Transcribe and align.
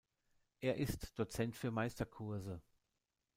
Er 0.61 0.77
ist 0.77 1.19
Dozent 1.19 1.55
für 1.55 1.69
Meisterkurse. 1.69 2.63